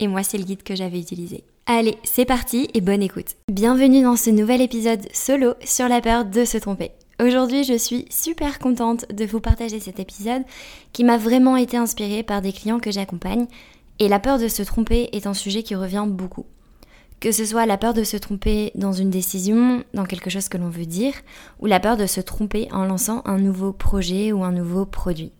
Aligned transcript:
et 0.00 0.08
moi 0.08 0.22
c'est 0.22 0.38
le 0.38 0.44
guide 0.44 0.62
que 0.62 0.74
j'avais 0.74 1.00
utilisé. 1.00 1.44
Allez, 1.66 1.96
c'est 2.04 2.26
parti 2.26 2.68
et 2.74 2.80
bonne 2.80 3.02
écoute. 3.02 3.36
Bienvenue 3.50 4.02
dans 4.02 4.16
ce 4.16 4.28
nouvel 4.28 4.60
épisode 4.60 5.08
solo 5.14 5.54
sur 5.64 5.88
la 5.88 6.00
peur 6.00 6.26
de 6.26 6.44
se 6.44 6.58
tromper. 6.58 6.90
Aujourd'hui, 7.22 7.64
je 7.64 7.78
suis 7.78 8.06
super 8.10 8.58
contente 8.58 9.06
de 9.12 9.24
vous 9.24 9.40
partager 9.40 9.78
cet 9.78 10.00
épisode 10.00 10.42
qui 10.92 11.04
m'a 11.04 11.16
vraiment 11.16 11.56
été 11.56 11.76
inspiré 11.76 12.22
par 12.22 12.42
des 12.42 12.52
clients 12.52 12.80
que 12.80 12.90
j'accompagne 12.90 13.46
et 13.98 14.08
la 14.08 14.18
peur 14.18 14.38
de 14.38 14.48
se 14.48 14.62
tromper 14.62 15.08
est 15.12 15.26
un 15.26 15.34
sujet 15.34 15.62
qui 15.62 15.74
revient 15.74 16.06
beaucoup. 16.06 16.44
Que 17.20 17.32
ce 17.32 17.44
soit 17.44 17.64
la 17.64 17.78
peur 17.78 17.94
de 17.94 18.02
se 18.02 18.16
tromper 18.16 18.72
dans 18.74 18.92
une 18.92 19.10
décision, 19.10 19.84
dans 19.94 20.04
quelque 20.04 20.28
chose 20.28 20.48
que 20.48 20.58
l'on 20.58 20.68
veut 20.68 20.86
dire, 20.86 21.14
ou 21.60 21.66
la 21.66 21.80
peur 21.80 21.96
de 21.96 22.06
se 22.06 22.20
tromper 22.20 22.68
en 22.72 22.84
lançant 22.84 23.22
un 23.24 23.38
nouveau 23.38 23.72
projet 23.72 24.32
ou 24.32 24.44
un 24.44 24.52
nouveau 24.52 24.84
produit. 24.84 25.32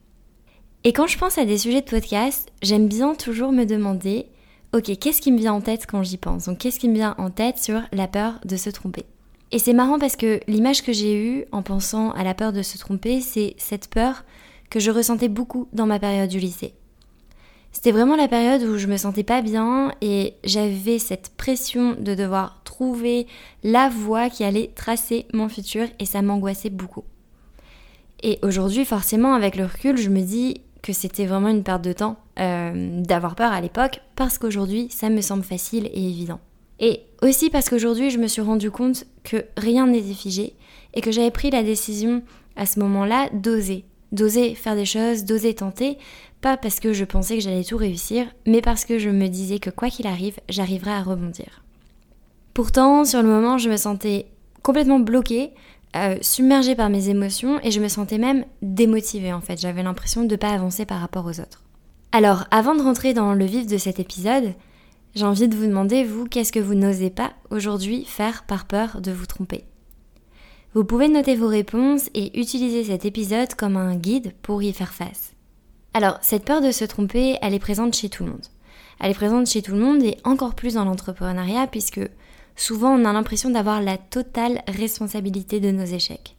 Et 0.85 0.93
quand 0.93 1.07
je 1.07 1.19
pense 1.19 1.39
à 1.39 1.45
des 1.45 1.59
sujets 1.59 1.81
de 1.81 1.91
podcast, 1.91 2.51
j'aime 2.63 2.89
bien 2.89 3.15
toujours 3.15 3.53
me 3.53 3.65
demander 3.65 4.27
ok, 4.75 4.99
qu'est-ce 4.99 5.21
qui 5.21 5.31
me 5.31 5.39
vient 5.39 5.55
en 5.55 5.61
tête 5.61 5.87
quand 5.87 6.03
j'y 6.03 6.17
pense? 6.17 6.47
Donc 6.47 6.59
qu'est-ce 6.59 6.81
qui 6.81 6.89
me 6.89 6.95
vient 6.95 7.15
en 7.17 7.31
tête 7.31 7.59
sur 7.59 7.81
la 7.93 8.09
peur 8.09 8.41
de 8.45 8.57
se 8.57 8.71
tromper? 8.71 9.05
Et 9.53 9.61
c'est 9.61 9.73
marrant 9.73 10.01
parce 10.01 10.17
que 10.17 10.41
l'image 10.49 10.83
que 10.83 10.93
j'ai 10.93 11.17
eue 11.17 11.45
en 11.53 11.63
pensant 11.63 12.11
à 12.11 12.25
la 12.25 12.35
peur 12.35 12.53
de 12.53 12.63
se 12.63 12.77
tromper, 12.77 13.21
c'est 13.21 13.55
cette 13.57 13.89
peur 13.89 14.25
que 14.71 14.81
je 14.81 14.91
ressentais 14.91 15.29
beaucoup 15.29 15.69
dans 15.73 15.87
ma 15.87 16.01
période 16.01 16.29
du 16.29 16.41
lycée. 16.41 16.75
C'était 17.71 17.93
vraiment 17.93 18.17
la 18.17 18.27
période 18.27 18.63
où 18.63 18.77
je 18.77 18.89
me 18.89 18.97
sentais 18.97 19.23
pas 19.23 19.43
bien 19.43 19.93
et 20.01 20.35
j'avais 20.43 20.99
cette 20.99 21.31
pression 21.37 21.95
de 21.99 22.15
devoir 22.15 22.61
trouver 22.65 23.29
la 23.63 23.89
voie 23.89 24.29
qui 24.29 24.43
allait 24.43 24.73
tracer 24.75 25.27
mon 25.33 25.49
futur 25.49 25.87
et 26.01 26.07
ça 26.07 26.23
m'angoissait 26.23 26.71
beaucoup. 26.71 27.05
Et 28.25 28.39
aujourd'hui, 28.43 28.85
forcément, 28.85 29.35
avec 29.35 29.55
le 29.55 29.67
recul, 29.67 29.97
je 29.99 30.09
me 30.09 30.23
dis 30.23 30.63
que 30.85 30.93
c'était 30.93 31.25
vraiment 31.25 31.49
une 31.49 31.63
perte 31.63 31.83
de 31.83 31.95
temps 31.95 32.17
euh, 32.39 33.01
d'avoir 33.01 33.37
peur 33.37 33.51
à 33.53 33.61
l'époque, 33.63 34.03
parce 34.17 34.37
qu'aujourd'hui, 34.37 34.89
ça 34.91 35.09
me 35.09 35.23
semble 35.23 35.43
facile 35.43 35.87
et 35.87 36.09
évident. 36.09 36.41
Et 36.79 37.01
aussi 37.23 37.49
parce 37.49 37.71
qu'aujourd'hui, 37.71 38.11
je 38.11 38.19
me 38.19 38.27
suis 38.27 38.43
rendu 38.43 38.71
compte 38.71 39.05
que 39.23 39.47
rien 39.57 39.87
n'était 39.87 40.13
figé 40.13 40.53
et 40.93 41.01
que 41.01 41.11
j'avais 41.11 41.31
pris 41.31 41.51
la 41.51 41.63
décision 41.63 42.23
à 42.57 42.67
ce 42.67 42.81
moment-là 42.81 43.31
d'oser. 43.33 43.85
D'oser 44.13 44.55
faire 44.55 44.77
des 44.77 44.85
choses, 44.85 45.25
d'oser 45.25 45.55
tenter, 45.55 45.97
pas 46.43 46.59
parce 46.59 46.81
que 46.81 46.93
je 46.93 47.07
pensais 47.07 47.37
que 47.37 47.43
j'allais 47.43 47.65
tout 47.65 47.79
réussir, 47.79 48.27
mais 48.47 48.61
parce 48.61 48.85
que 48.85 48.99
je 48.99 49.09
me 49.09 49.29
disais 49.29 49.61
que 49.61 49.71
quoi 49.71 49.89
qu'il 49.89 50.07
arrive, 50.07 50.39
j'arriverais 50.51 50.93
à 50.93 51.03
rebondir. 51.03 51.65
Pourtant, 52.53 53.07
sur 53.07 53.23
le 53.23 53.29
moment, 53.29 53.57
je 53.57 53.71
me 53.71 53.79
sentais 53.79 54.27
complètement 54.63 55.01
bloquée, 55.01 55.53
euh, 55.97 56.17
submergée 56.21 56.75
par 56.75 56.91
mes 56.91 57.09
émotions 57.09 57.61
et 57.63 57.71
je 57.71 57.81
me 57.81 57.89
sentais 57.89 58.19
même 58.19 58.45
démotivée 58.63 59.33
en 59.33 59.41
fait. 59.41 59.61
J'avais 59.61 59.83
l'impression 59.83 60.23
de 60.25 60.33
ne 60.33 60.37
pas 60.37 60.51
avancer 60.51 60.85
par 60.87 61.01
rapport 61.01 61.27
aux 61.27 61.41
autres. 61.41 61.63
Alors, 62.13 62.45
avant 62.51 62.75
de 62.75 62.83
rentrer 62.83 63.15
dans 63.15 63.35
le 63.35 63.45
vif 63.45 63.67
de 63.67 63.79
cet 63.79 63.99
épisode, 63.99 64.55
j'ai 65.15 65.25
envie 65.25 65.49
de 65.49 65.57
vous 65.57 65.67
demander, 65.67 66.05
vous, 66.05 66.27
qu'est-ce 66.27 66.53
que 66.53 66.61
vous 66.61 66.75
n'osez 66.75 67.11
pas 67.11 67.33
aujourd'hui 67.51 68.05
faire 68.05 68.45
par 68.45 68.67
peur 68.67 69.01
de 69.01 69.13
vous 69.13 69.27
tromper? 69.27 69.65
Vous 70.75 70.85
pouvez 70.85 71.09
noter 71.09 71.37
vos 71.37 71.47
réponses 71.47 72.11
et 72.15 72.41
utiliser 72.41 72.85
cet 72.85 73.05
épisode 73.05 73.55
comme 73.55 73.77
un 73.77 73.95
guide 73.95 74.33
pour 74.43 74.63
y 74.63 74.73
faire 74.73 74.93
face. 74.93 75.35
Alors, 75.93 76.19
cette 76.21 76.45
peur 76.45 76.61
de 76.61 76.73
se 76.73 76.85
tromper, 76.85 77.37
elle 77.43 77.55
est 77.55 77.61
présente 77.61 77.95
chez 77.95 78.09
tout 78.09 78.25
le 78.25 78.31
monde. 78.31 78.47
Elle 78.99 79.13
est 79.13 79.15
présente 79.15 79.47
chez 79.47 79.63
tout 79.63 79.73
le 79.73 79.81
monde 79.81 80.03
et 80.03 80.17
encore 80.25 80.57
plus 80.57 80.75
dans 80.75 80.85
l'entrepreneuriat 80.85 81.69
puisque 81.69 82.01
souvent 82.57 82.91
on 82.91 83.05
a 83.05 83.13
l'impression 83.13 83.51
d'avoir 83.51 83.81
la 83.81 83.99
totale 83.99 84.63
responsabilité 84.69 85.61
de 85.61 85.71
nos 85.71 85.85
échecs 85.85 86.37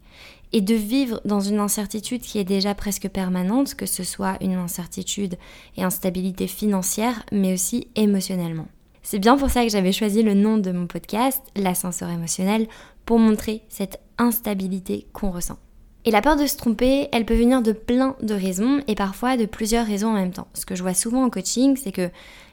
et 0.52 0.60
de 0.60 0.74
vivre 0.74 1.20
dans 1.24 1.40
une 1.40 1.58
incertitude 1.58 2.22
qui 2.22 2.38
est 2.38 2.44
déjà 2.44 2.74
presque 2.74 3.08
permanente, 3.08 3.74
que 3.74 3.86
ce 3.86 4.04
soit 4.04 4.36
une 4.40 4.54
incertitude 4.54 5.36
et 5.76 5.82
instabilité 5.82 6.46
financière, 6.46 7.24
mais 7.32 7.52
aussi 7.52 7.88
émotionnellement. 7.96 8.68
C'est 9.02 9.18
bien 9.18 9.36
pour 9.36 9.50
ça 9.50 9.64
que 9.64 9.70
j'avais 9.70 9.92
choisi 9.92 10.22
le 10.22 10.34
nom 10.34 10.58
de 10.58 10.72
mon 10.72 10.86
podcast, 10.86 11.42
l'ascenseur 11.54 12.10
émotionnel, 12.10 12.68
pour 13.04 13.18
montrer 13.18 13.62
cette 13.68 14.00
instabilité 14.18 15.06
qu'on 15.12 15.30
ressent. 15.30 15.58
Et 16.04 16.10
la 16.12 16.22
peur 16.22 16.36
de 16.36 16.46
se 16.46 16.56
tromper, 16.56 17.08
elle 17.12 17.24
peut 17.24 17.34
venir 17.34 17.62
de 17.62 17.72
plein 17.72 18.16
de 18.22 18.34
raisons 18.34 18.80
et 18.86 18.94
parfois 18.94 19.36
de 19.36 19.44
plusieurs 19.44 19.86
raisons 19.86 20.10
en 20.10 20.14
même 20.14 20.32
temps. 20.32 20.46
Ce 20.54 20.64
que 20.64 20.76
je 20.76 20.82
vois 20.82 20.94
souvent 20.94 21.24
en 21.24 21.30
coaching, 21.30 21.76
c'est 21.76 21.92
que 21.92 22.10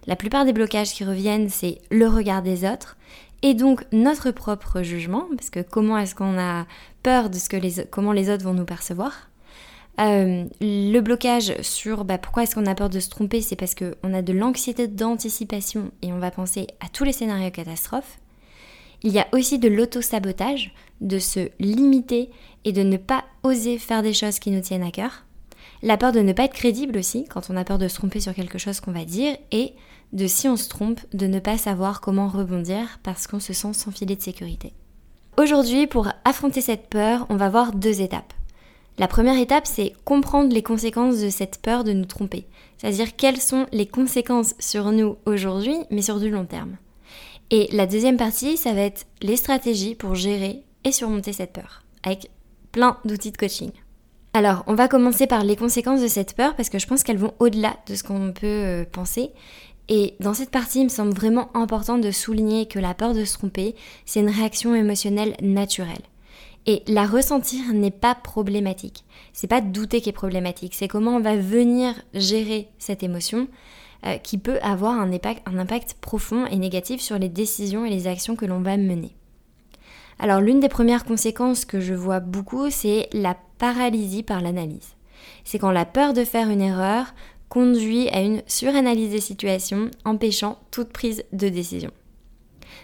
la 0.07 0.15
plupart 0.15 0.43
des 0.43 0.53
blocages 0.53 0.93
qui 0.93 1.03
reviennent, 1.03 1.49
c'est 1.49 1.79
le 1.91 2.07
regard 2.07 2.41
des 2.41 2.67
autres 2.67 2.97
et 3.43 3.53
donc 3.53 3.85
notre 3.91 4.31
propre 4.31 4.81
jugement, 4.81 5.25
parce 5.37 5.49
que 5.49 5.59
comment 5.59 5.97
est-ce 5.97 6.15
qu'on 6.15 6.39
a 6.39 6.65
peur 7.03 7.29
de 7.29 7.37
ce 7.37 7.49
que 7.49 7.57
les, 7.57 7.85
comment 7.91 8.13
les 8.13 8.29
autres 8.29 8.43
vont 8.43 8.53
nous 8.53 8.65
percevoir. 8.65 9.29
Euh, 10.01 10.45
le 10.59 10.99
blocage 11.01 11.61
sur 11.61 12.03
bah, 12.03 12.17
pourquoi 12.17 12.43
est-ce 12.43 12.55
qu'on 12.55 12.65
a 12.65 12.73
peur 12.73 12.89
de 12.89 12.99
se 12.99 13.09
tromper, 13.09 13.41
c'est 13.41 13.55
parce 13.55 13.75
qu'on 13.75 14.13
a 14.13 14.23
de 14.23 14.33
l'anxiété 14.33 14.87
d'anticipation 14.87 15.91
et 16.01 16.11
on 16.11 16.17
va 16.17 16.31
penser 16.31 16.67
à 16.79 16.89
tous 16.89 17.03
les 17.03 17.11
scénarios 17.11 17.51
catastrophes. 17.51 18.17
Il 19.03 19.11
y 19.11 19.19
a 19.19 19.27
aussi 19.33 19.59
de 19.59 19.67
l'auto-sabotage, 19.67 20.73
de 21.01 21.19
se 21.19 21.49
limiter 21.59 22.31
et 22.63 22.71
de 22.71 22.81
ne 22.81 22.97
pas 22.97 23.25
oser 23.43 23.77
faire 23.77 24.01
des 24.01 24.13
choses 24.13 24.39
qui 24.39 24.49
nous 24.49 24.61
tiennent 24.61 24.83
à 24.83 24.91
cœur. 24.91 25.25
La 25.83 25.97
peur 25.97 26.13
de 26.13 26.21
ne 26.21 26.31
pas 26.31 26.45
être 26.45 26.53
crédible 26.53 26.97
aussi, 26.97 27.25
quand 27.25 27.49
on 27.49 27.57
a 27.57 27.65
peur 27.65 27.77
de 27.77 27.89
se 27.89 27.95
tromper 27.95 28.21
sur 28.21 28.33
quelque 28.33 28.57
chose 28.57 28.79
qu'on 28.79 28.93
va 28.93 29.03
dire, 29.03 29.35
et 29.51 29.73
de 30.13 30.27
si 30.27 30.47
on 30.47 30.55
se 30.55 30.69
trompe, 30.69 31.01
de 31.13 31.27
ne 31.27 31.39
pas 31.39 31.57
savoir 31.57 31.99
comment 31.99 32.27
rebondir 32.27 32.99
parce 33.03 33.27
qu'on 33.27 33.39
se 33.39 33.51
sent 33.51 33.73
sans 33.73 33.91
filet 33.91 34.15
de 34.15 34.21
sécurité. 34.21 34.73
Aujourd'hui, 35.37 35.87
pour 35.87 36.07
affronter 36.23 36.61
cette 36.61 36.87
peur, 36.87 37.25
on 37.29 37.35
va 37.35 37.49
voir 37.49 37.73
deux 37.73 38.01
étapes. 38.01 38.33
La 38.99 39.07
première 39.07 39.39
étape, 39.39 39.65
c'est 39.65 39.93
comprendre 40.05 40.53
les 40.53 40.61
conséquences 40.61 41.19
de 41.19 41.29
cette 41.29 41.59
peur 41.59 41.83
de 41.83 41.93
nous 41.93 42.05
tromper, 42.05 42.45
c'est-à-dire 42.77 43.15
quelles 43.15 43.41
sont 43.41 43.65
les 43.71 43.87
conséquences 43.87 44.53
sur 44.59 44.91
nous 44.91 45.17
aujourd'hui, 45.25 45.75
mais 45.89 46.03
sur 46.03 46.19
du 46.19 46.29
long 46.29 46.45
terme. 46.45 46.77
Et 47.49 47.67
la 47.71 47.87
deuxième 47.87 48.17
partie, 48.17 48.55
ça 48.55 48.73
va 48.73 48.81
être 48.81 49.07
les 49.23 49.35
stratégies 49.35 49.95
pour 49.95 50.13
gérer 50.13 50.63
et 50.83 50.91
surmonter 50.91 51.33
cette 51.33 51.53
peur, 51.53 51.83
avec 52.03 52.29
plein 52.71 52.97
d'outils 53.03 53.31
de 53.31 53.37
coaching. 53.37 53.71
Alors, 54.35 54.63
on 54.67 54.75
va 54.75 54.87
commencer 54.87 55.25
par 55.25 55.43
les 55.43 55.55
conséquences 55.55 56.01
de 56.01 56.07
cette 56.07 56.35
peur 56.35 56.55
parce 56.55 56.69
que 56.69 56.79
je 56.79 56.87
pense 56.87 57.03
qu'elles 57.03 57.17
vont 57.17 57.33
au-delà 57.39 57.77
de 57.87 57.95
ce 57.95 58.03
qu'on 58.03 58.31
peut 58.31 58.47
euh, 58.47 58.85
penser 58.91 59.31
et 59.89 60.15
dans 60.19 60.33
cette 60.33 60.51
partie, 60.51 60.79
il 60.79 60.85
me 60.85 60.89
semble 60.89 61.13
vraiment 61.13 61.49
important 61.55 61.97
de 61.97 62.11
souligner 62.11 62.67
que 62.67 62.79
la 62.79 62.93
peur 62.93 63.13
de 63.13 63.25
se 63.25 63.33
tromper, 63.33 63.75
c'est 64.05 64.21
une 64.21 64.29
réaction 64.29 64.75
émotionnelle 64.75 65.35
naturelle. 65.41 65.97
Et 66.65 66.83
la 66.87 67.05
ressentir 67.05 67.73
n'est 67.73 67.91
pas 67.91 68.15
problématique. 68.15 69.03
C'est 69.33 69.47
pas 69.47 69.59
douter 69.59 69.99
qui 69.99 70.09
est 70.09 70.13
problématique, 70.13 70.75
c'est 70.75 70.87
comment 70.87 71.17
on 71.17 71.19
va 71.19 71.35
venir 71.35 71.93
gérer 72.13 72.69
cette 72.79 73.03
émotion 73.03 73.49
euh, 74.05 74.17
qui 74.17 74.37
peut 74.37 74.59
avoir 74.61 74.99
un 74.99 75.11
impact, 75.11 75.41
un 75.45 75.57
impact 75.57 75.95
profond 75.99 76.45
et 76.45 76.55
négatif 76.55 77.01
sur 77.01 77.19
les 77.19 77.29
décisions 77.29 77.85
et 77.85 77.89
les 77.89 78.07
actions 78.07 78.37
que 78.37 78.45
l'on 78.45 78.61
va 78.61 78.77
mener. 78.77 79.13
Alors 80.19 80.39
l'une 80.39 80.61
des 80.61 80.69
premières 80.69 81.03
conséquences 81.03 81.65
que 81.65 81.81
je 81.81 81.93
vois 81.93 82.21
beaucoup, 82.21 82.69
c'est 82.69 83.09
la 83.11 83.35
paralysie 83.57 84.23
par 84.23 84.39
l'analyse. 84.39 84.95
C'est 85.43 85.59
quand 85.59 85.71
la 85.71 85.85
peur 85.85 86.13
de 86.13 86.23
faire 86.23 86.49
une 86.49 86.61
erreur 86.61 87.13
conduit 87.53 88.09
à 88.09 88.21
une 88.21 88.41
suranalyse 88.47 89.11
des 89.11 89.21
situations, 89.21 89.91
empêchant 90.05 90.57
toute 90.71 90.91
prise 90.91 91.23
de 91.33 91.49
décision. 91.49 91.91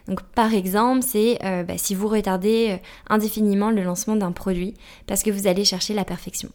Donc 0.08 0.22
par 0.22 0.54
exemple, 0.54 1.02
c'est 1.02 1.40
euh, 1.44 1.64
bah, 1.64 1.74
si 1.78 1.96
vous 1.96 2.08
retardez 2.08 2.68
euh, 2.70 2.78
indéfiniment 3.10 3.72
le 3.72 3.82
lancement 3.82 4.16
d'un 4.16 4.32
produit 4.32 4.76
parce 5.08 5.24
que 5.24 5.32
vous 5.32 5.48
allez 5.48 5.66
chercher 5.66 5.96
la 5.96 6.06
perfection. 6.06 6.50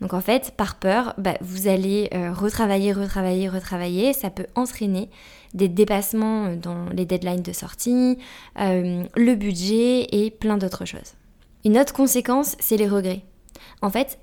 Donc 0.00 0.14
en 0.14 0.20
fait, 0.20 0.52
par 0.56 0.74
peur, 0.74 1.14
bah, 1.16 1.36
vous 1.42 1.68
allez 1.68 2.10
euh, 2.12 2.32
retravailler, 2.32 2.92
retravailler, 2.92 3.48
retravailler. 3.48 4.12
Ça 4.14 4.30
peut 4.30 4.46
entraîner 4.56 5.08
des 5.54 5.68
dépassements 5.68 6.56
dans 6.56 6.88
les 6.92 7.04
deadlines 7.04 7.42
de 7.42 7.52
sortie, 7.52 8.18
le 8.56 9.34
budget 9.36 10.08
et 10.10 10.32
plein 10.32 10.56
d'autres 10.56 10.86
choses. 10.86 11.14
Une 11.64 11.78
autre 11.78 11.92
conséquence, 11.92 12.56
c'est 12.58 12.76
les 12.76 12.88
regrets. 12.88 13.22
En 13.80 13.90
fait, 13.90 14.18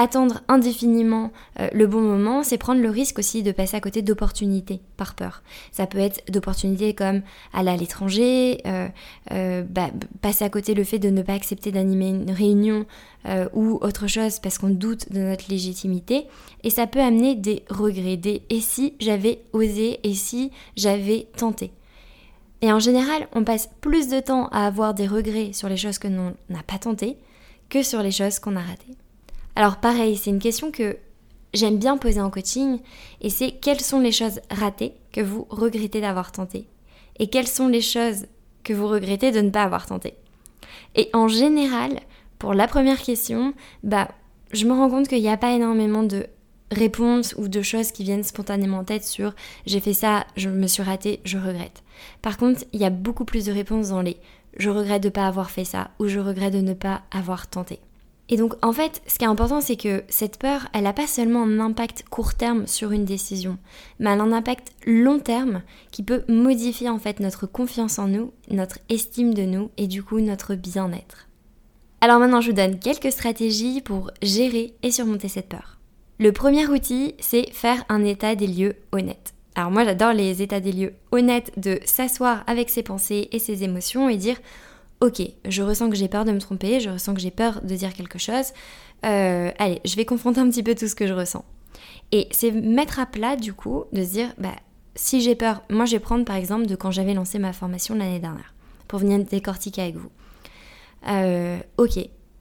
attendre 0.00 0.40
indéfiniment 0.48 1.30
euh, 1.58 1.68
le 1.74 1.86
bon 1.86 2.00
moment, 2.00 2.42
c'est 2.42 2.56
prendre 2.56 2.80
le 2.80 2.88
risque 2.88 3.18
aussi 3.18 3.42
de 3.42 3.52
passer 3.52 3.76
à 3.76 3.82
côté 3.82 4.00
d'opportunités 4.00 4.80
par 4.96 5.14
peur. 5.14 5.42
Ça 5.72 5.86
peut 5.86 5.98
être 5.98 6.22
d'opportunités 6.32 6.94
comme 6.94 7.20
aller 7.52 7.70
à 7.70 7.76
l'étranger, 7.76 8.62
euh, 8.66 8.88
euh, 9.32 9.62
bah, 9.62 9.90
passer 10.22 10.42
à 10.42 10.48
côté 10.48 10.72
le 10.72 10.84
fait 10.84 10.98
de 10.98 11.10
ne 11.10 11.20
pas 11.20 11.34
accepter 11.34 11.70
d'animer 11.70 12.08
une 12.08 12.30
réunion 12.30 12.86
ou 13.52 13.78
autre 13.82 14.06
chose 14.06 14.38
parce 14.38 14.56
qu'on 14.56 14.70
doute 14.70 15.12
de 15.12 15.20
notre 15.20 15.50
légitimité. 15.50 16.26
Et 16.64 16.70
ça 16.70 16.86
peut 16.86 17.00
amener 17.00 17.34
des 17.34 17.64
regrets, 17.68 18.16
des 18.16 18.40
et 18.48 18.60
si 18.60 18.94
j'avais 18.98 19.42
osé, 19.52 20.00
et 20.04 20.14
si 20.14 20.50
j'avais 20.74 21.26
tenté. 21.36 21.70
Et 22.62 22.72
en 22.72 22.78
général, 22.78 23.28
on 23.34 23.44
passe 23.44 23.68
plus 23.82 24.08
de 24.08 24.20
temps 24.20 24.48
à 24.48 24.66
avoir 24.66 24.94
des 24.94 25.06
regrets 25.06 25.52
sur 25.52 25.68
les 25.68 25.76
choses 25.76 25.98
que 25.98 26.08
l'on 26.08 26.34
n'a 26.48 26.62
pas 26.62 26.78
tentées 26.78 27.18
que 27.68 27.82
sur 27.82 28.02
les 28.02 28.10
choses 28.10 28.38
qu'on 28.38 28.56
a 28.56 28.60
ratées. 28.60 28.96
Alors 29.56 29.76
pareil, 29.76 30.16
c'est 30.16 30.30
une 30.30 30.38
question 30.38 30.70
que 30.70 30.96
j'aime 31.52 31.78
bien 31.78 31.96
poser 31.96 32.20
en 32.20 32.30
coaching 32.30 32.80
et 33.20 33.30
c'est 33.30 33.52
quelles 33.52 33.80
sont 33.80 34.00
les 34.00 34.12
choses 34.12 34.40
ratées 34.50 34.94
que 35.12 35.20
vous 35.20 35.46
regrettez 35.50 36.00
d'avoir 36.00 36.32
tentées 36.32 36.66
et 37.18 37.28
quelles 37.28 37.48
sont 37.48 37.68
les 37.68 37.80
choses 37.80 38.26
que 38.64 38.72
vous 38.72 38.88
regrettez 38.88 39.32
de 39.32 39.40
ne 39.40 39.50
pas 39.50 39.62
avoir 39.62 39.86
tentées. 39.86 40.14
Et 40.94 41.10
en 41.12 41.28
général, 41.28 42.00
pour 42.38 42.54
la 42.54 42.66
première 42.66 43.00
question, 43.00 43.54
bah 43.82 44.08
je 44.52 44.66
me 44.66 44.72
rends 44.72 44.90
compte 44.90 45.08
qu'il 45.08 45.20
n'y 45.20 45.28
a 45.28 45.36
pas 45.36 45.52
énormément 45.52 46.02
de 46.02 46.26
réponses 46.70 47.34
ou 47.36 47.48
de 47.48 47.62
choses 47.62 47.92
qui 47.92 48.04
viennent 48.04 48.22
spontanément 48.22 48.78
en 48.78 48.84
tête 48.84 49.04
sur 49.04 49.34
j'ai 49.66 49.80
fait 49.80 49.92
ça, 49.92 50.26
je 50.36 50.48
me 50.48 50.66
suis 50.66 50.82
raté, 50.82 51.20
je 51.24 51.38
regrette. 51.38 51.82
Par 52.22 52.36
contre, 52.36 52.64
il 52.72 52.80
y 52.80 52.84
a 52.84 52.90
beaucoup 52.90 53.24
plus 53.24 53.46
de 53.46 53.52
réponses 53.52 53.90
dans 53.90 54.02
les 54.02 54.16
je 54.56 54.70
regrette 54.70 55.02
de 55.02 55.08
ne 55.08 55.12
pas 55.12 55.26
avoir 55.26 55.50
fait 55.50 55.64
ça 55.64 55.90
ou 55.98 56.08
je 56.08 56.18
regrette 56.18 56.52
de 56.52 56.60
ne 56.60 56.74
pas 56.74 57.02
avoir 57.12 57.48
tenté. 57.48 57.78
Et 58.32 58.36
donc 58.36 58.54
en 58.62 58.72
fait, 58.72 59.02
ce 59.08 59.18
qui 59.18 59.24
est 59.24 59.28
important, 59.28 59.60
c'est 59.60 59.76
que 59.76 60.04
cette 60.08 60.38
peur, 60.38 60.68
elle 60.72 60.84
n'a 60.84 60.92
pas 60.92 61.08
seulement 61.08 61.42
un 61.42 61.58
impact 61.58 62.04
court 62.08 62.34
terme 62.34 62.68
sur 62.68 62.92
une 62.92 63.04
décision, 63.04 63.58
mais 63.98 64.10
elle 64.10 64.20
a 64.20 64.22
un 64.22 64.32
impact 64.32 64.72
long 64.86 65.18
terme 65.18 65.62
qui 65.90 66.04
peut 66.04 66.22
modifier 66.28 66.88
en 66.88 67.00
fait 67.00 67.18
notre 67.18 67.46
confiance 67.46 67.98
en 67.98 68.06
nous, 68.06 68.32
notre 68.48 68.78
estime 68.88 69.34
de 69.34 69.42
nous 69.42 69.70
et 69.76 69.88
du 69.88 70.04
coup 70.04 70.20
notre 70.20 70.54
bien-être. 70.54 71.26
Alors 72.00 72.20
maintenant, 72.20 72.40
je 72.40 72.50
vous 72.50 72.56
donne 72.56 72.78
quelques 72.78 73.10
stratégies 73.10 73.80
pour 73.80 74.12
gérer 74.22 74.74
et 74.84 74.92
surmonter 74.92 75.28
cette 75.28 75.48
peur. 75.48 75.78
Le 76.20 76.32
premier 76.32 76.66
outil, 76.68 77.14
c'est 77.18 77.52
faire 77.52 77.84
un 77.88 78.04
état 78.04 78.36
des 78.36 78.46
lieux 78.46 78.74
honnête. 78.92 79.34
Alors 79.56 79.72
moi, 79.72 79.84
j'adore 79.84 80.12
les 80.12 80.40
états 80.40 80.60
des 80.60 80.72
lieux 80.72 80.94
honnêtes 81.10 81.52
de 81.58 81.80
s'asseoir 81.84 82.44
avec 82.46 82.70
ses 82.70 82.84
pensées 82.84 83.28
et 83.32 83.40
ses 83.40 83.64
émotions 83.64 84.08
et 84.08 84.16
dire 84.16 84.36
ok, 85.00 85.22
je 85.46 85.62
ressens 85.62 85.90
que 85.90 85.96
j'ai 85.96 86.08
peur 86.08 86.24
de 86.24 86.32
me 86.32 86.40
tromper, 86.40 86.80
je 86.80 86.90
ressens 86.90 87.14
que 87.14 87.20
j'ai 87.20 87.30
peur 87.30 87.60
de 87.62 87.74
dire 87.74 87.92
quelque 87.94 88.18
chose. 88.18 88.52
Euh, 89.04 89.50
allez, 89.58 89.80
je 89.84 89.96
vais 89.96 90.04
confronter 90.04 90.40
un 90.40 90.48
petit 90.48 90.62
peu 90.62 90.74
tout 90.74 90.88
ce 90.88 90.94
que 90.94 91.06
je 91.06 91.14
ressens. 91.14 91.44
Et 92.12 92.28
c'est 92.30 92.50
mettre 92.50 92.98
à 92.98 93.06
plat 93.06 93.36
du 93.36 93.54
coup 93.54 93.84
de 93.92 94.04
se 94.04 94.10
dire, 94.10 94.34
bah, 94.38 94.54
si 94.94 95.20
j'ai 95.20 95.34
peur, 95.34 95.62
moi 95.70 95.86
je 95.86 95.92
vais 95.92 96.00
prendre 96.00 96.24
par 96.24 96.36
exemple 96.36 96.66
de 96.66 96.76
quand 96.76 96.90
j'avais 96.90 97.14
lancé 97.14 97.38
ma 97.38 97.52
formation 97.52 97.94
l'année 97.94 98.18
dernière, 98.18 98.54
pour 98.88 98.98
venir 98.98 99.24
décortiquer 99.24 99.82
avec 99.82 99.96
vous. 99.96 100.10
Euh, 101.08 101.58
ok, 101.78 101.98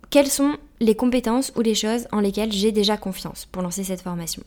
quelles 0.10 0.28
sont 0.28 0.58
les 0.82 0.96
compétences 0.96 1.54
ou 1.56 1.62
les 1.62 1.76
choses 1.76 2.08
en 2.12 2.20
lesquelles 2.20 2.52
j'ai 2.52 2.72
déjà 2.72 2.98
confiance 2.98 3.46
pour 3.46 3.62
lancer 3.62 3.84
cette 3.84 4.02
formation? 4.02 4.44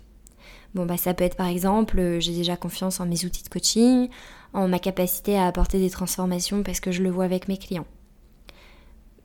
Bon, 0.74 0.86
bah, 0.86 0.96
ça 0.96 1.14
peut 1.14 1.24
être 1.24 1.36
par 1.36 1.48
exemple, 1.48 1.98
euh, 1.98 2.20
j'ai 2.20 2.32
déjà 2.32 2.56
confiance 2.56 3.00
en 3.00 3.06
mes 3.06 3.24
outils 3.24 3.44
de 3.44 3.48
coaching, 3.48 4.08
en 4.52 4.68
ma 4.68 4.78
capacité 4.78 5.38
à 5.38 5.46
apporter 5.46 5.78
des 5.78 5.90
transformations 5.90 6.62
parce 6.62 6.80
que 6.80 6.90
je 6.90 7.02
le 7.02 7.10
vois 7.10 7.24
avec 7.24 7.48
mes 7.48 7.56
clients. 7.56 7.86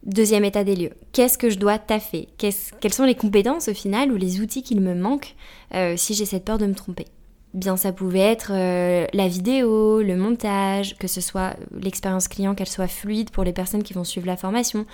Deuxième 0.08 0.46
état 0.46 0.64
des 0.64 0.78
lieux, 0.78 0.94
qu'est-ce 1.12 1.38
que 1.38 1.50
je 1.50 1.60
dois 1.60 1.78
taffer? 1.78 2.30
Quelles 2.38 2.94
sont 2.94 3.04
les 3.04 3.14
compétences 3.14 3.68
au 3.68 3.74
final 3.74 4.10
ou 4.10 4.16
les 4.16 4.40
outils 4.40 4.64
qu'il 4.64 4.80
me 4.80 4.96
manquent 4.96 5.36
euh, 5.74 5.96
si 5.98 6.14
j'ai 6.14 6.26
cette 6.26 6.46
peur 6.46 6.58
de 6.58 6.66
me 6.66 6.74
tromper? 6.74 7.06
Bien, 7.54 7.76
ça 7.76 7.92
pouvait 7.92 8.20
être 8.20 8.52
euh, 8.54 9.06
la 9.14 9.28
vidéo, 9.28 10.02
le 10.02 10.16
montage, 10.16 10.98
que 10.98 11.08
ce 11.08 11.20
soit 11.20 11.58
l'expérience 11.82 12.30
client, 12.30 12.56
qu'elle 12.56 12.70
soit 12.70 12.88
fluide 12.88 13.32
pour 13.32 13.44
les 13.44 13.52
personnes 13.52 13.84
qui 13.84 13.94
vont 13.94 14.06
suivre 14.06 14.28
la 14.28 14.38
formation. 14.38 14.86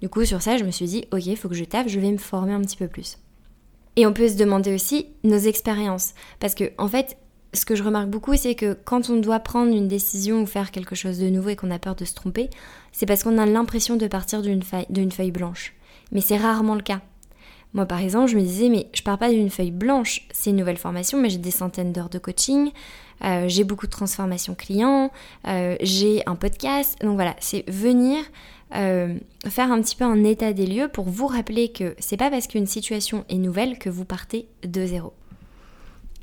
Du 0.00 0.08
coup, 0.08 0.24
sur 0.24 0.40
ça, 0.40 0.56
je 0.56 0.64
me 0.64 0.70
suis 0.70 0.86
dit, 0.86 1.04
ok, 1.12 1.26
il 1.26 1.36
faut 1.36 1.50
que 1.50 1.54
je 1.54 1.64
taffe, 1.64 1.88
je 1.88 2.00
vais 2.00 2.10
me 2.10 2.16
former 2.16 2.54
un 2.54 2.62
petit 2.62 2.76
peu 2.78 2.88
plus. 2.88 3.18
Et 3.96 4.06
on 4.06 4.14
peut 4.14 4.28
se 4.28 4.36
demander 4.36 4.74
aussi 4.74 5.08
nos 5.22 5.36
expériences. 5.36 6.14
Parce 6.40 6.54
que, 6.54 6.72
en 6.78 6.88
fait, 6.88 7.18
ce 7.54 7.64
que 7.64 7.74
je 7.74 7.82
remarque 7.82 8.08
beaucoup, 8.08 8.34
c'est 8.36 8.54
que 8.54 8.76
quand 8.84 9.10
on 9.10 9.16
doit 9.16 9.40
prendre 9.40 9.74
une 9.74 9.88
décision 9.88 10.42
ou 10.42 10.46
faire 10.46 10.70
quelque 10.70 10.94
chose 10.94 11.18
de 11.18 11.28
nouveau 11.28 11.50
et 11.50 11.56
qu'on 11.56 11.70
a 11.70 11.78
peur 11.78 11.94
de 11.94 12.04
se 12.04 12.14
tromper, 12.14 12.48
c'est 12.92 13.06
parce 13.06 13.22
qu'on 13.22 13.38
a 13.38 13.46
l'impression 13.46 13.96
de 13.96 14.06
partir 14.06 14.42
d'une 14.42 14.62
feuille, 14.62 15.30
blanche. 15.30 15.74
Mais 16.12 16.20
c'est 16.20 16.36
rarement 16.36 16.74
le 16.74 16.82
cas. 16.82 17.00
Moi, 17.74 17.86
par 17.86 18.00
exemple, 18.00 18.30
je 18.30 18.36
me 18.36 18.42
disais, 18.42 18.68
mais 18.68 18.88
je 18.92 19.02
pars 19.02 19.18
pas 19.18 19.30
d'une 19.30 19.48
feuille 19.48 19.70
blanche, 19.70 20.26
c'est 20.30 20.50
une 20.50 20.56
nouvelle 20.56 20.76
formation, 20.76 21.18
mais 21.18 21.30
j'ai 21.30 21.38
des 21.38 21.50
centaines 21.50 21.92
d'heures 21.92 22.10
de 22.10 22.18
coaching, 22.18 22.70
euh, 23.24 23.44
j'ai 23.48 23.64
beaucoup 23.64 23.86
de 23.86 23.92
transformations 23.92 24.54
clients, 24.54 25.10
euh, 25.48 25.76
j'ai 25.80 26.22
un 26.26 26.34
podcast. 26.34 26.98
Donc 27.02 27.14
voilà, 27.14 27.34
c'est 27.40 27.68
venir 27.70 28.18
euh, 28.74 29.14
faire 29.46 29.72
un 29.72 29.80
petit 29.80 29.96
peu 29.96 30.04
un 30.04 30.24
état 30.24 30.52
des 30.52 30.66
lieux 30.66 30.88
pour 30.88 31.04
vous 31.04 31.26
rappeler 31.26 31.70
que 31.72 31.94
c'est 31.98 32.16
pas 32.16 32.30
parce 32.30 32.46
qu'une 32.46 32.66
situation 32.66 33.24
est 33.28 33.36
nouvelle 33.36 33.78
que 33.78 33.90
vous 33.90 34.04
partez 34.04 34.48
de 34.64 34.84
zéro. 34.84 35.12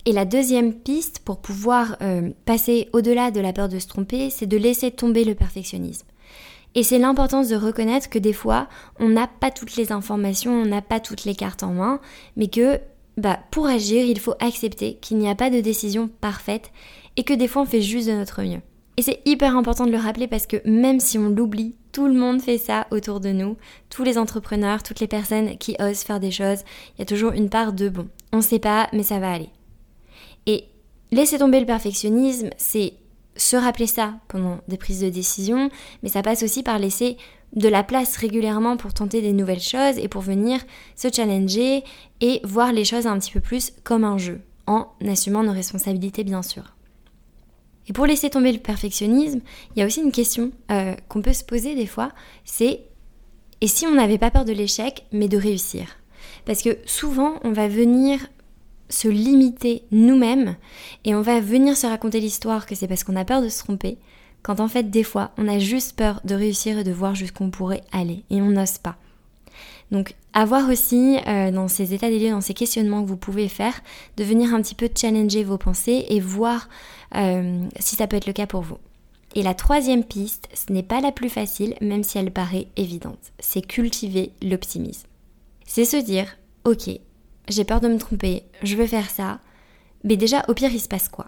Et 0.06 0.12
la 0.12 0.26
deuxième 0.26 0.74
piste 0.74 1.20
pour 1.20 1.40
pouvoir 1.40 1.98
euh, 2.02 2.30
passer 2.46 2.90
au-delà 2.94 3.32
de 3.32 3.40
la 3.40 3.54
peur 3.54 3.70
de 3.70 3.80
se 3.80 3.88
tromper, 3.88 4.30
c'est 4.30 4.48
de 4.48 4.58
laisser 4.58 4.92
tomber 4.92 5.24
le 5.24 5.36
perfectionnisme. 5.36 6.08
Et 6.76 6.84
c'est 6.84 7.00
l'importance 7.00 7.50
de 7.50 7.56
reconnaître 7.56 8.10
que 8.10 8.20
des 8.20 8.34
fois, 8.34 8.68
on 9.00 9.10
n'a 9.10 9.28
pas 9.28 9.52
toutes 9.52 9.76
les 9.76 9.92
informations, 9.92 10.54
on 10.54 10.66
n'a 10.66 10.82
pas 10.82 11.00
toutes 11.00 11.26
les 11.26 11.36
cartes 11.36 11.64
en 11.64 11.74
main, 11.74 12.00
mais 12.36 12.48
que 12.48 12.80
bah, 13.18 13.40
pour 13.52 13.66
agir, 13.68 14.06
il 14.06 14.20
faut 14.20 14.36
accepter 14.40 14.96
qu'il 15.02 15.18
n'y 15.18 15.30
a 15.30 15.36
pas 15.36 15.50
de 15.50 15.60
décision 15.62 16.10
parfaite 16.22 16.72
et 17.18 17.24
que 17.24 17.34
des 17.34 17.48
fois, 17.48 17.64
on 17.64 17.66
fait 17.66 17.82
juste 17.82 18.08
de 18.08 18.14
notre 18.14 18.42
mieux. 18.44 18.62
Et 18.98 19.02
c'est 19.02 19.22
hyper 19.26 19.56
important 19.56 19.86
de 19.86 19.92
le 19.92 19.98
rappeler 19.98 20.28
parce 20.28 20.46
que 20.46 20.58
même 20.66 21.00
si 21.00 21.18
on 21.18 21.30
l'oublie, 21.30 21.76
tout 21.92 22.08
le 22.08 22.14
monde 22.14 22.42
fait 22.42 22.58
ça 22.58 22.86
autour 22.92 23.20
de 23.20 23.30
nous. 23.30 23.58
Tous 23.90 24.04
les 24.04 24.18
entrepreneurs, 24.18 24.84
toutes 24.84 25.00
les 25.00 25.08
personnes 25.08 25.58
qui 25.58 25.76
osent 25.80 26.04
faire 26.04 26.20
des 26.20 26.32
choses, 26.32 26.64
il 26.96 27.00
y 27.00 27.02
a 27.02 27.06
toujours 27.06 27.32
une 27.32 27.50
part 27.50 27.74
de 27.74 27.90
bon. 27.90 28.08
On 28.32 28.38
ne 28.38 28.42
sait 28.42 28.60
pas, 28.60 28.90
mais 28.94 29.04
ça 29.04 29.20
va 29.20 29.32
aller. 29.32 29.50
Et 30.46 30.66
laisser 31.12 31.38
tomber 31.38 31.60
le 31.60 31.66
perfectionnisme, 31.66 32.50
c'est 32.58 32.94
se 33.36 33.56
rappeler 33.56 33.88
ça 33.88 34.16
pendant 34.28 34.60
des 34.68 34.78
prises 34.78 35.02
de 35.02 35.10
décision, 35.10 35.70
mais 36.04 36.10
ça 36.10 36.22
passe 36.22 36.44
aussi 36.44 36.64
par 36.64 36.80
laisser 36.80 37.18
de 37.54 37.70
la 37.70 37.84
place 37.84 38.16
régulièrement 38.18 38.78
pour 38.78 38.94
tenter 38.94 39.22
des 39.22 39.34
nouvelles 39.34 39.62
choses 39.62 39.98
et 39.98 40.08
pour 40.08 40.22
venir 40.22 40.60
se 40.96 41.08
challenger 41.12 41.84
et 42.22 42.42
voir 42.44 42.74
les 42.74 42.86
choses 42.86 43.08
un 43.08 43.18
petit 43.18 43.32
peu 43.32 43.40
plus 43.40 43.72
comme 43.84 44.04
un 44.04 44.18
jeu, 44.18 44.42
en 44.68 44.88
assumant 45.08 45.44
nos 45.44 45.54
responsabilités 45.54 46.24
bien 46.24 46.44
sûr. 46.44 46.76
Et 47.88 47.94
pour 47.94 48.06
laisser 48.06 48.30
tomber 48.30 48.52
le 48.52 48.60
perfectionnisme, 48.60 49.40
il 49.76 49.80
y 49.80 49.82
a 49.82 49.86
aussi 49.86 50.02
une 50.02 50.12
question 50.12 50.52
euh, 50.70 50.94
qu'on 51.08 51.24
peut 51.24 51.34
se 51.34 51.44
poser 51.44 51.74
des 51.74 51.88
fois, 51.88 52.12
c'est 52.46 52.82
et 53.62 53.68
si 53.68 53.86
on 53.86 53.96
n'avait 53.96 54.18
pas 54.18 54.32
peur 54.32 54.46
de 54.46 54.54
l'échec, 54.54 55.06
mais 55.12 55.28
de 55.28 55.38
réussir? 55.38 55.98
Parce 56.46 56.62
que 56.62 56.78
souvent, 56.86 57.40
on 57.44 57.52
va 57.52 57.68
venir 57.68 58.20
se 58.90 59.08
limiter 59.08 59.84
nous-mêmes 59.92 60.56
et 61.06 61.16
on 61.16 61.22
va 61.22 61.40
venir 61.40 61.78
se 61.78 61.88
raconter 61.88 62.20
l'histoire 62.20 62.66
que 62.66 62.76
c'est 62.76 62.88
parce 62.88 63.04
qu'on 63.04 63.16
a 63.16 63.26
peur 63.26 63.42
de 63.42 63.50
se 63.50 63.60
tromper, 63.60 63.98
quand 64.42 64.60
en 64.60 64.68
fait 64.68 64.90
des 64.90 65.04
fois 65.04 65.32
on 65.38 65.48
a 65.48 65.60
juste 65.60 65.96
peur 65.96 66.22
de 66.24 66.36
réussir 66.36 66.80
et 66.80 66.84
de 66.84 66.92
voir 66.92 67.16
jusqu'où 67.16 67.44
on 67.44 67.52
pourrait 67.52 67.84
aller 67.92 68.24
et 68.30 68.42
on 68.42 68.50
n'ose 68.50 68.78
pas. 68.78 68.98
Donc 69.92 70.16
avoir 70.34 70.70
aussi 70.70 71.18
euh, 71.28 71.52
dans 71.52 71.68
ces 71.68 71.94
états 71.94 72.10
des 72.10 72.20
lieux, 72.20 72.30
dans 72.30 72.42
ces 72.42 72.54
questionnements 72.54 73.04
que 73.04 73.08
vous 73.08 73.18
pouvez 73.18 73.48
faire, 73.48 73.82
de 74.18 74.24
venir 74.24 74.54
un 74.54 74.62
petit 74.62 74.76
peu 74.76 74.90
challenger 74.96 75.44
vos 75.44 75.58
pensées 75.58 76.06
et 76.10 76.20
voir 76.20 76.70
euh, 77.16 77.64
si 77.80 77.96
ça 77.96 78.08
peut 78.08 78.18
être 78.18 78.28
le 78.28 78.34
cas 78.34 78.48
pour 78.48 78.62
vous. 78.62 78.78
Et 79.36 79.44
la 79.44 79.54
troisième 79.54 80.04
piste, 80.04 80.50
ce 80.54 80.72
n'est 80.74 80.84
pas 80.84 81.02
la 81.02 81.12
plus 81.12 81.30
facile, 81.30 81.76
même 81.82 82.04
si 82.04 82.18
elle 82.18 82.32
paraît 82.32 82.68
évidente, 82.78 83.32
c'est 83.40 83.62
cultiver 83.62 84.32
l'optimisme. 84.42 85.08
C'est 85.66 85.86
se 85.86 85.98
dire, 85.98 86.38
ok, 86.66 86.90
j'ai 87.50 87.64
peur 87.64 87.82
de 87.82 87.88
me 87.88 87.98
tromper, 87.98 88.44
je 88.64 88.76
veux 88.76 88.88
faire 88.88 89.10
ça. 89.10 89.40
Mais 90.04 90.18
déjà, 90.18 90.46
au 90.48 90.54
pire, 90.54 90.72
il 90.72 90.80
se 90.80 90.88
passe 90.88 91.10
quoi? 91.10 91.28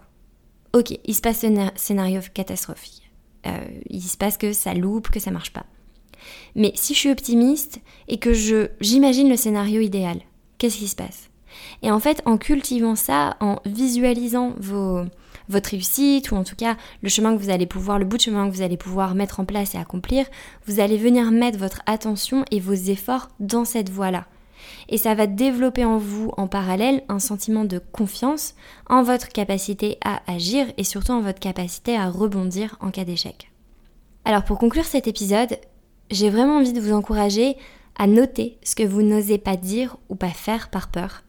Ok, 0.72 0.98
il 1.04 1.14
se 1.14 1.20
passe 1.20 1.44
un 1.44 1.70
scénario 1.76 2.20
catastrophique. 2.32 3.10
Euh, 3.46 3.58
il 3.90 4.02
se 4.02 4.16
passe 4.16 4.38
que 4.38 4.52
ça 4.52 4.72
loupe, 4.72 5.10
que 5.10 5.20
ça 5.20 5.30
marche 5.30 5.52
pas. 5.52 5.66
Mais 6.54 6.72
si 6.74 6.94
je 6.94 6.98
suis 7.00 7.10
optimiste 7.10 7.80
et 8.08 8.18
que 8.18 8.32
j'imagine 8.80 9.28
le 9.28 9.36
scénario 9.36 9.80
idéal, 9.80 10.20
qu'est-ce 10.58 10.78
qui 10.78 10.88
se 10.88 10.96
passe? 10.96 11.28
Et 11.82 11.90
en 11.90 12.00
fait, 12.00 12.22
en 12.24 12.38
cultivant 12.38 12.94
ça, 12.94 13.36
en 13.40 13.58
visualisant 13.66 14.54
vos, 14.58 15.02
votre 15.48 15.70
réussite 15.70 16.30
ou 16.30 16.36
en 16.36 16.44
tout 16.44 16.56
cas 16.56 16.76
le 17.02 17.08
chemin 17.08 17.36
que 17.36 17.42
vous 17.42 17.50
allez 17.50 17.66
pouvoir, 17.66 17.98
le 17.98 18.04
bout 18.04 18.16
de 18.16 18.22
chemin 18.22 18.48
que 18.48 18.54
vous 18.54 18.62
allez 18.62 18.76
pouvoir 18.76 19.14
mettre 19.14 19.40
en 19.40 19.44
place 19.44 19.74
et 19.74 19.78
accomplir, 19.78 20.26
vous 20.66 20.80
allez 20.80 20.96
venir 20.96 21.30
mettre 21.30 21.58
votre 21.58 21.82
attention 21.86 22.44
et 22.50 22.60
vos 22.60 22.72
efforts 22.72 23.28
dans 23.40 23.64
cette 23.64 23.90
voie-là 23.90 24.26
et 24.88 24.98
ça 24.98 25.14
va 25.14 25.26
développer 25.26 25.84
en 25.84 25.98
vous 25.98 26.32
en 26.36 26.46
parallèle 26.46 27.02
un 27.08 27.18
sentiment 27.18 27.64
de 27.64 27.78
confiance 27.78 28.54
en 28.88 29.02
votre 29.02 29.28
capacité 29.28 29.98
à 30.04 30.22
agir 30.30 30.66
et 30.76 30.84
surtout 30.84 31.12
en 31.12 31.20
votre 31.20 31.40
capacité 31.40 31.96
à 31.96 32.10
rebondir 32.10 32.76
en 32.80 32.90
cas 32.90 33.04
d'échec. 33.04 33.50
Alors 34.24 34.44
pour 34.44 34.58
conclure 34.58 34.84
cet 34.84 35.06
épisode, 35.06 35.58
j'ai 36.10 36.30
vraiment 36.30 36.58
envie 36.58 36.72
de 36.72 36.80
vous 36.80 36.92
encourager 36.92 37.56
à 37.96 38.06
noter 38.06 38.58
ce 38.62 38.74
que 38.74 38.82
vous 38.82 39.02
n'osez 39.02 39.38
pas 39.38 39.56
dire 39.56 39.96
ou 40.08 40.14
pas 40.14 40.30
faire 40.30 40.70
par 40.70 40.88
peur, 40.88 41.22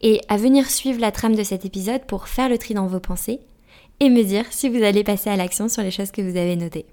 et 0.00 0.20
à 0.28 0.36
venir 0.36 0.70
suivre 0.70 1.00
la 1.00 1.12
trame 1.12 1.36
de 1.36 1.42
cet 1.42 1.64
épisode 1.64 2.04
pour 2.06 2.28
faire 2.28 2.48
le 2.48 2.58
tri 2.58 2.74
dans 2.74 2.86
vos 2.86 3.00
pensées 3.00 3.40
et 4.00 4.10
me 4.10 4.22
dire 4.22 4.46
si 4.50 4.68
vous 4.68 4.82
allez 4.82 5.04
passer 5.04 5.30
à 5.30 5.36
l'action 5.36 5.68
sur 5.68 5.82
les 5.82 5.90
choses 5.90 6.10
que 6.10 6.22
vous 6.22 6.36
avez 6.36 6.56
notées. 6.56 6.86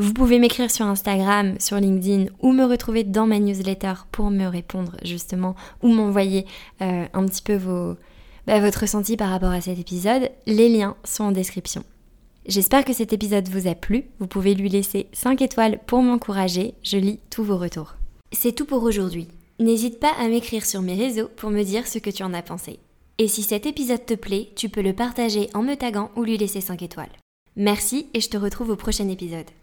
Vous 0.00 0.12
pouvez 0.12 0.38
m'écrire 0.38 0.70
sur 0.70 0.86
Instagram, 0.86 1.56
sur 1.58 1.76
LinkedIn 1.76 2.26
ou 2.40 2.52
me 2.52 2.64
retrouver 2.64 3.02
dans 3.02 3.26
ma 3.26 3.40
newsletter 3.40 3.94
pour 4.12 4.30
me 4.30 4.46
répondre 4.46 4.96
justement 5.02 5.56
ou 5.82 5.88
m'envoyer 5.88 6.46
euh, 6.82 7.06
un 7.12 7.26
petit 7.26 7.42
peu 7.42 7.56
vos, 7.56 7.96
bah, 8.46 8.60
votre 8.60 8.82
ressenti 8.82 9.16
par 9.16 9.30
rapport 9.30 9.50
à 9.50 9.60
cet 9.60 9.76
épisode. 9.76 10.30
Les 10.46 10.68
liens 10.68 10.96
sont 11.02 11.24
en 11.24 11.32
description. 11.32 11.82
J'espère 12.46 12.84
que 12.84 12.92
cet 12.92 13.12
épisode 13.12 13.48
vous 13.48 13.66
a 13.66 13.74
plu. 13.74 14.04
Vous 14.20 14.28
pouvez 14.28 14.54
lui 14.54 14.68
laisser 14.68 15.08
5 15.12 15.42
étoiles 15.42 15.80
pour 15.84 16.00
m'encourager. 16.00 16.74
Je 16.84 16.96
lis 16.96 17.18
tous 17.28 17.42
vos 17.42 17.58
retours. 17.58 17.96
C'est 18.30 18.54
tout 18.54 18.66
pour 18.66 18.84
aujourd'hui. 18.84 19.26
N'hésite 19.58 19.98
pas 19.98 20.12
à 20.20 20.28
m'écrire 20.28 20.64
sur 20.64 20.80
mes 20.80 20.94
réseaux 20.94 21.28
pour 21.34 21.50
me 21.50 21.64
dire 21.64 21.88
ce 21.88 21.98
que 21.98 22.10
tu 22.10 22.22
en 22.22 22.34
as 22.34 22.42
pensé. 22.42 22.78
Et 23.18 23.26
si 23.26 23.42
cet 23.42 23.66
épisode 23.66 24.06
te 24.06 24.14
plaît, 24.14 24.50
tu 24.54 24.68
peux 24.68 24.80
le 24.80 24.92
partager 24.92 25.50
en 25.54 25.62
me 25.62 25.74
taguant 25.74 26.12
ou 26.14 26.22
lui 26.22 26.38
laisser 26.38 26.60
5 26.60 26.82
étoiles. 26.82 27.10
Merci 27.56 28.06
et 28.14 28.20
je 28.20 28.28
te 28.28 28.36
retrouve 28.36 28.70
au 28.70 28.76
prochain 28.76 29.08
épisode. 29.08 29.50